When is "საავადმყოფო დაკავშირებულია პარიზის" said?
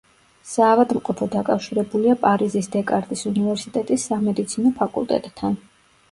0.51-2.69